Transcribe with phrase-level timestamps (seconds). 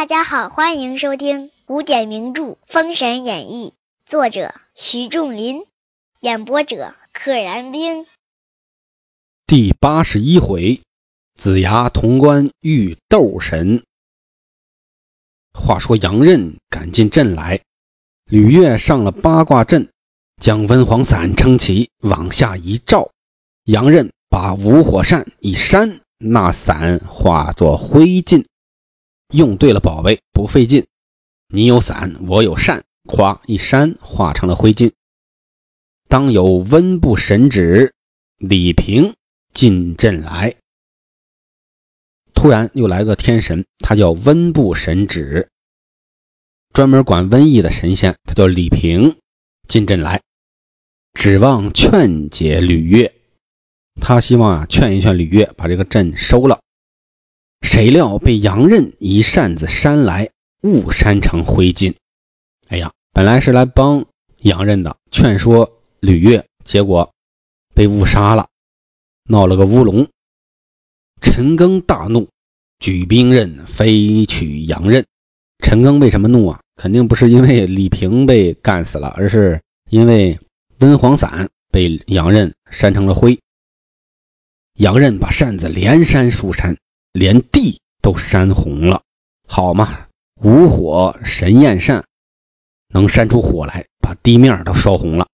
[0.00, 3.74] 大家好，欢迎收听古典名著《封神演义》，
[4.10, 5.60] 作者徐仲林，
[6.20, 8.06] 演播者可燃冰。
[9.46, 10.80] 第八十一回，
[11.36, 13.84] 子牙潼关遇斗神。
[15.52, 17.60] 话说杨任赶进阵来，
[18.24, 19.90] 吕岳上了八卦阵，
[20.40, 23.10] 将温黄伞撑起，往下一照，
[23.64, 28.46] 杨任把五火扇一扇，那伞化作灰烬。
[29.30, 30.86] 用对了宝贝不费劲，
[31.48, 34.92] 你有伞，我有扇，夸一扇化成了灰烬。
[36.08, 37.94] 当有温部神旨，
[38.38, 39.14] 李平。
[39.52, 40.54] 进阵来，
[42.34, 45.50] 突然又来个天神，他叫温部神旨，
[46.72, 49.16] 专门管瘟疫的神仙，他叫李平。
[49.66, 50.22] 进阵来，
[51.14, 53.12] 指望劝解吕岳，
[54.00, 56.60] 他希望啊劝一劝吕岳，把这个阵收了。
[57.62, 60.30] 谁料被杨任一扇子扇来，
[60.62, 61.94] 误扇成灰烬。
[62.68, 64.06] 哎呀，本来是来帮
[64.38, 67.12] 杨任的，劝说吕岳，结果
[67.74, 68.48] 被误杀了。
[69.28, 70.08] 闹了个乌龙，
[71.20, 72.28] 陈庚大怒，
[72.78, 75.06] 举兵刃飞取杨任。
[75.58, 76.60] 陈庚为什么怒啊？
[76.76, 80.40] 肯定不是因为李平被干死了，而是因为
[80.78, 83.38] 温黄散被杨任扇成了灰。
[84.74, 86.78] 杨任把扇子连扇数扇，
[87.12, 89.02] 连地都扇红了。
[89.46, 92.04] 好嘛，五火神焰扇
[92.88, 95.28] 能扇出火来，把地面都烧红了。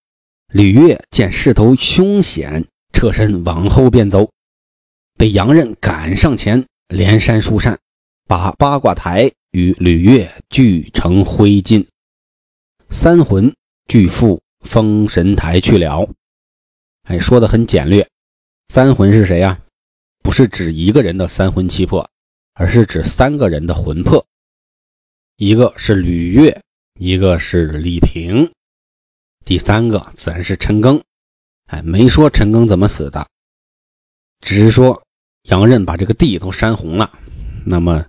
[0.48, 2.66] 吕岳见势头凶险。
[2.92, 4.30] 侧身往后便走，
[5.18, 7.78] 被杨任赶上前，连扇数扇，
[8.26, 11.88] 把八卦台与吕岳聚成灰烬。
[12.88, 13.54] 三魂
[13.86, 16.08] 俱赴封神台去了。
[17.02, 18.08] 哎，说的很简略。
[18.68, 19.60] 三魂是谁呀？
[20.26, 22.10] 不是指一个人的三魂七魄，
[22.52, 24.26] 而是指三个人的魂魄。
[25.36, 26.64] 一个是吕岳，
[26.98, 28.50] 一个是李平，
[29.44, 31.04] 第三个自然是陈庚。
[31.66, 33.28] 哎，没说陈庚怎么死的，
[34.40, 35.04] 只是说
[35.42, 37.16] 杨任把这个地都扇红了。
[37.64, 38.06] 那么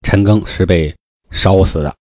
[0.00, 0.96] 陈庚是被
[1.30, 1.96] 烧死的。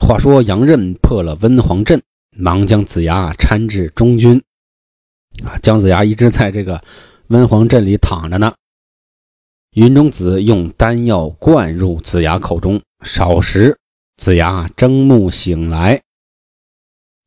[0.00, 2.02] 话说杨任破了温黄阵，
[2.36, 4.42] 忙将子牙搀至中军。
[5.44, 6.82] 啊，姜子牙一直在这个
[7.30, 8.56] 温黄镇里躺着呢。
[9.70, 13.78] 云中子用丹药灌入子牙口中，少时
[14.16, 16.02] 子牙睁目醒来。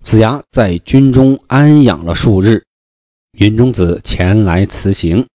[0.03, 2.65] 子牙在军中安养了数日，
[3.31, 5.29] 云中子前来辞行，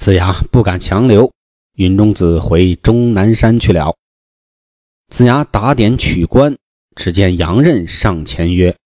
[0.00, 1.34] 子牙不敢强留，
[1.74, 3.96] 云中子回终南山去了。
[5.08, 6.56] 子牙打点取关，
[6.94, 8.78] 只见杨任上前曰：“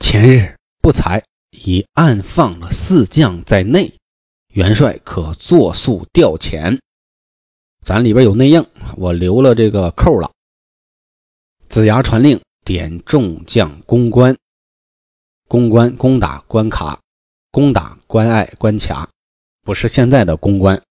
[0.00, 3.99] 前日不才已暗放了四将在内，
[4.50, 6.80] 元帅可作速调遣。
[7.84, 8.66] 咱里边有内应，
[8.96, 10.32] 我留了这个扣了。”
[11.68, 12.40] 子牙传令。
[12.62, 14.36] 点众将攻关，
[15.48, 17.00] 攻关攻打关卡，
[17.50, 19.08] 攻打关隘关卡，
[19.62, 20.82] 不是现在的公关，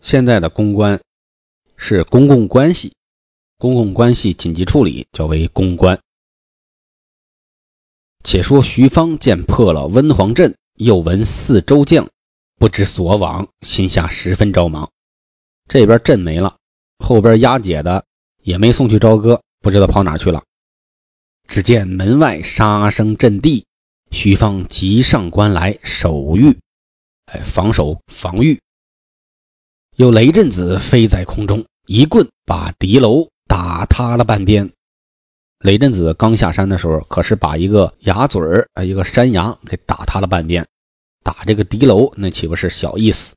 [0.00, 1.02] 现在的公关
[1.76, 2.94] 是公共关系，
[3.58, 6.00] 公共关系紧急处理叫为公关。
[8.22, 12.10] 且说徐芳见破了温黄阵，又闻四周将
[12.60, 14.90] 不知所往，心下十分着忙。
[15.66, 16.58] 这边阵没了，
[16.98, 18.04] 后边押解的
[18.42, 20.44] 也没送去朝歌，不知道跑哪去了。
[21.48, 23.64] 只见门外杀声震地，
[24.10, 26.58] 徐芳急上关来守御，
[27.24, 28.60] 哎，防守防御。
[29.96, 34.70] 有雷震子飞在空中，一棍把敌楼打塌了半边。
[35.60, 40.68] 雷震子刚下山的时候，可是把一个崖嘴儿，一个山崖给打塌了半边。
[41.22, 43.34] 打这个敌楼，那岂不是小意思？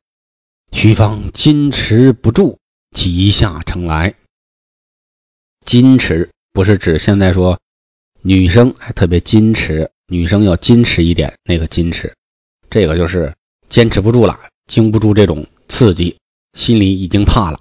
[0.72, 2.60] 徐芳矜持不住，
[2.92, 4.16] 急下城来。
[5.66, 7.60] 矜持不是指现在说。
[8.25, 11.38] 女生还特别矜持，女生要矜持一点。
[11.44, 12.16] 那个矜持，
[12.69, 13.36] 这个就是
[13.68, 16.19] 坚持不住了，经不住这种刺激，
[16.54, 17.60] 心里已经怕了，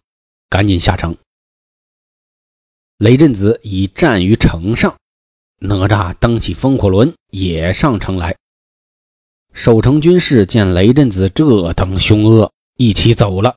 [0.49, 1.17] 赶紧下城。
[2.97, 4.99] 雷震子已站于城上，
[5.59, 8.37] 哪吒蹬起风火轮也上城来。
[9.53, 13.57] 守城军士见雷震子这等凶恶，一起走了，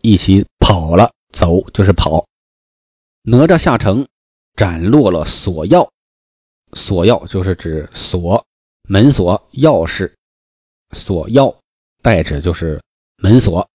[0.00, 1.12] 一起跑了。
[1.32, 2.26] 走就是跑。
[3.22, 4.08] 哪吒下城，
[4.56, 5.90] 斩落了锁钥。
[6.72, 8.46] 锁钥就是指锁
[8.82, 10.14] 门锁钥匙，
[10.90, 11.56] 锁钥
[12.02, 12.82] 代指就是
[13.16, 13.68] 门锁。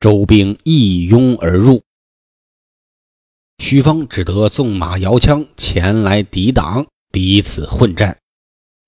[0.00, 1.82] 周兵一拥而入，
[3.58, 8.18] 徐芳只得纵马摇枪前来抵挡，彼此混战。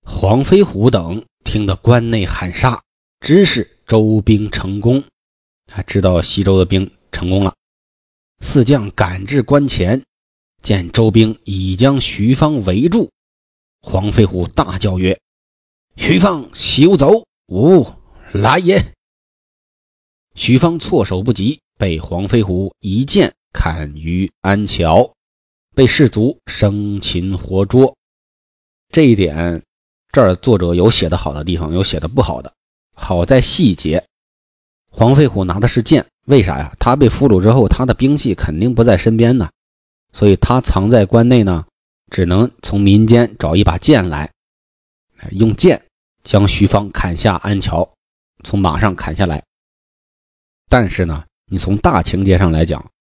[0.03, 2.83] 黄飞虎等听得关内喊杀，
[3.19, 5.03] 知是周兵成功，
[5.65, 7.55] 他知道西周的兵成功了。
[8.39, 10.03] 四将赶至关前，
[10.61, 13.11] 见周兵已将徐方围住，
[13.81, 15.19] 黄飞虎大叫曰
[15.95, 17.85] ：“徐方休走，吾
[18.33, 18.93] 来也！”
[20.35, 25.13] 徐方措手不及，被黄飞虎一剑砍于安桥，
[25.75, 27.95] 被士卒生擒活捉。
[28.89, 29.63] 这一点，
[30.13, 32.53] 这儿作者有写的好的地方，有写的不好的。
[32.93, 34.05] 好在细节，
[34.91, 36.05] 黄飞虎拿的是剑。
[36.23, 36.75] 为啥呀？
[36.79, 39.49] 他被俘虏之后，他的兵器肯定不在身边呢，
[40.13, 41.65] 所以他藏在关内呢，
[42.11, 44.31] 只能从民间找一把剑来，
[45.31, 45.85] 用剑
[46.23, 47.95] 将徐芳砍下安桥，
[48.43, 49.43] 从马上砍下来。
[50.69, 52.91] 但是呢，你从大情节上来讲，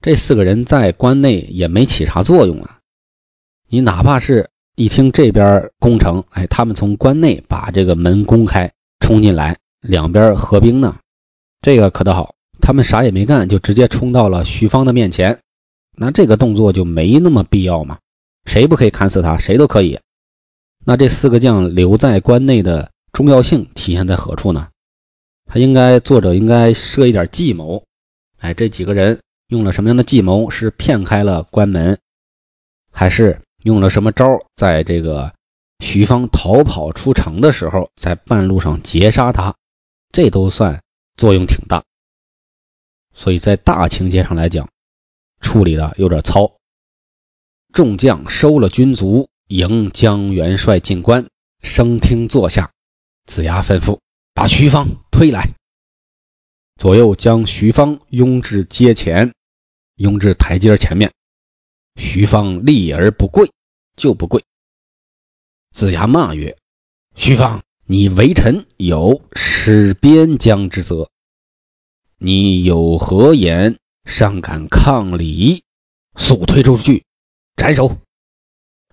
[0.00, 2.80] 这四个人在关内也没起啥作用啊。
[3.68, 4.49] 你哪怕是
[4.80, 10.96] 一听这边攻城，哎，他们从关内把这个门攻开，冲进来，两边合兵呢，
[11.60, 12.34] 这个可倒好。
[12.62, 15.40] 他们啥也没干，就直接冲到了徐芳的面前，
[15.94, 17.98] 那这个动作就没那么必要嘛？
[18.46, 19.36] 谁不可以砍死他？
[19.36, 20.00] 谁都可以。
[20.82, 24.68] 那这四个将留在关内的重要性体现在何处呢？
[25.44, 27.84] 他应该，作者应该设一点计谋。
[28.38, 30.48] 哎，这几个人用了什么样的计谋？
[30.48, 31.98] 是骗开了关门，
[32.90, 34.46] 还是用了什么招？
[34.56, 35.34] 在这个
[35.80, 39.56] 徐芳逃跑出城的时候，在半路上截杀他，
[40.12, 40.82] 这都算
[41.16, 41.84] 作用挺大。
[43.12, 44.70] 所以在大情节上来讲，
[45.40, 46.56] 处理的有点糙。
[47.72, 51.28] 众将收了军卒，迎江元帅进关，
[51.62, 52.72] 升厅坐下。
[53.26, 54.00] 子牙吩咐
[54.34, 55.50] 把徐芳推来，
[56.76, 59.34] 左右将徐芳拥至阶前，
[59.94, 61.12] 拥至台阶前面。
[62.00, 63.52] 徐芳立而不跪，
[63.94, 64.42] 就不跪。
[65.70, 66.56] 子牙骂曰
[67.14, 71.10] ：“徐芳，你为臣有失边疆之责。”
[72.16, 73.78] 你有何言？
[74.06, 75.62] 尚敢抗礼？
[76.16, 77.04] 速推出去，
[77.54, 77.98] 斩首！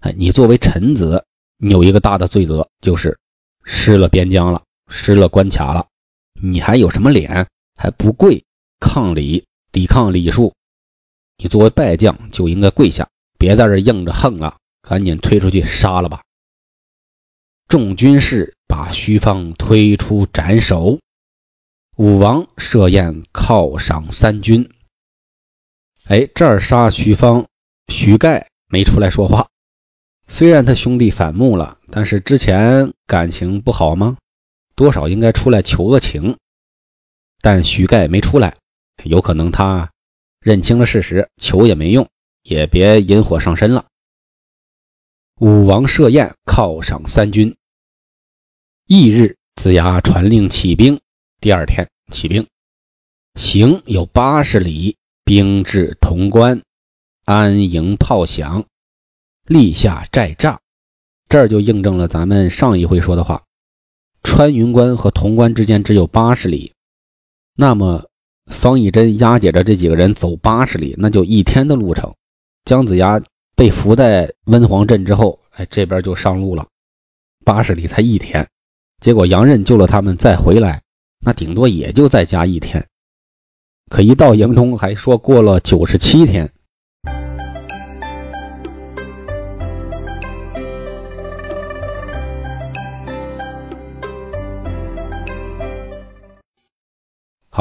[0.01, 1.25] 哎，你作为臣子，
[1.57, 3.17] 你有一个大的罪责，就是
[3.63, 5.87] 失了边疆了，失了关卡了。
[6.33, 7.47] 你还有什么脸？
[7.77, 8.43] 还不跪
[8.81, 10.53] 抗礼，抵抗礼数？
[11.37, 16.23] 你作为败将就应该跪下，别在这硬着横了，赶紧推出去杀了吧！
[17.67, 20.99] 众军士把徐芳推出斩首。
[21.95, 24.71] 武王设宴犒赏三军。
[26.05, 27.47] 哎，这儿杀徐芳，
[27.87, 29.49] 徐盖没出来说话。
[30.27, 34.17] 虽然他兄弟反目了，但是之前感情不好吗？
[34.75, 36.37] 多少应该出来求个情。
[37.41, 38.57] 但徐盖没出来，
[39.03, 39.91] 有可能他
[40.47, 42.07] 认清了事实，求也没用，
[42.41, 43.87] 也别引火上身了。
[45.41, 47.57] 武王设宴犒赏三军。
[48.85, 51.01] 翌日，子牙传令起兵。
[51.41, 52.47] 第二天起兵，
[53.35, 54.95] 行有八十里，
[55.25, 56.61] 兵至潼关，
[57.25, 58.67] 安营炮响，
[59.45, 60.59] 立下寨栅。
[61.27, 63.43] 这儿就印证了咱们上一回说的话：
[64.23, 66.71] 穿云关和潼关之间只有八十里。
[67.53, 68.06] 那么
[68.47, 72.15] 方以真押解着这几个人走八十里，那就一天的路程。
[72.65, 73.21] 姜子牙
[73.55, 76.67] 被俘在温黄镇之后，哎，这边就上路了，
[77.45, 78.49] 八十里才一天。
[79.01, 80.81] 结果杨任救了他们，再回来。
[81.19, 82.87] 那顶多也就再加一天，
[83.89, 86.53] 可一到营中还说过了九十七天。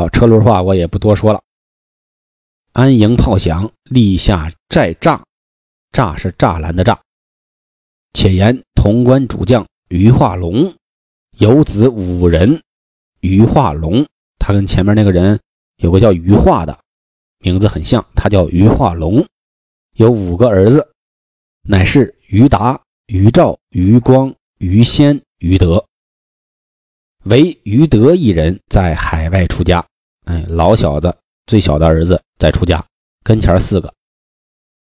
[0.09, 1.43] 车轮话我也不多说了。
[2.73, 5.23] 安营炮响，立下寨栅，
[5.93, 6.99] 栅是栅栏的栅。
[8.13, 10.75] 且言潼关主将于化龙
[11.31, 12.63] 有子五人。
[13.21, 14.07] 于化龙，
[14.39, 15.41] 他跟前面那个人
[15.77, 16.79] 有个叫于化的，
[17.39, 19.27] 名字很像，他叫于化龙，
[19.95, 20.93] 有五个儿子，
[21.63, 25.87] 乃是于达、于兆、于光、于先、于德。
[27.25, 29.89] 唯于德一人在海外出家，
[30.27, 31.17] 哎，老小子
[31.47, 32.87] 最小的儿子在出家，
[33.25, 33.95] 跟前四个，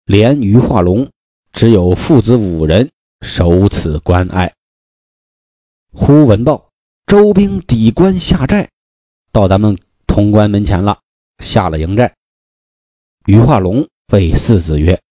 [0.05, 1.11] 连于化龙
[1.51, 2.91] 只有父子五人
[3.21, 4.53] 守此关隘。
[5.91, 6.69] 忽闻报。
[7.07, 8.69] 周兵抵关下寨，
[9.31, 10.99] 到咱们潼关门前了，
[11.39, 12.13] 下了营寨。
[13.25, 15.01] 于化龙谓四子曰：“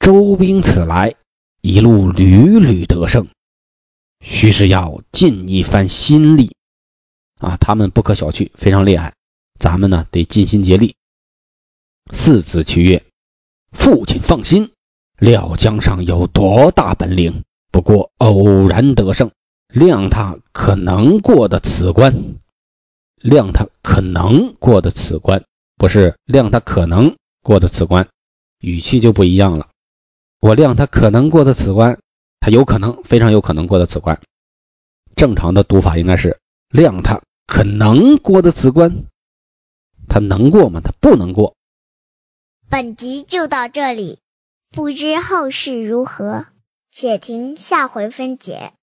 [0.00, 1.14] 周兵此来，
[1.60, 3.28] 一路屡屡得胜，
[4.20, 6.56] 须是要尽一番心力
[7.38, 7.58] 啊！
[7.58, 9.12] 他们不可小觑，非常厉害。
[9.62, 10.96] 咱们呢，得尽心竭力。”
[12.12, 13.04] 四子其曰
[13.70, 14.72] ：“父亲放心，
[15.16, 19.30] 料江上有多大本领，不过偶然得胜。”
[19.72, 22.34] 谅他可能过的此关，
[23.22, 25.44] 谅他可能过的此关，
[25.78, 28.08] 不是谅他可能过的此关，
[28.58, 29.68] 语气就不一样了。
[30.40, 32.00] 我谅他可能过的此关，
[32.38, 34.20] 他有可能，非常有可能过的此关。
[35.16, 36.38] 正常的读法应该是
[36.68, 39.04] 谅他可能过的此关，
[40.12, 40.82] 他能过吗？
[40.84, 41.56] 他不能过。
[42.68, 44.18] 本集就到这里，
[44.70, 46.44] 不知后事如何，
[46.90, 48.74] 且听下回分解。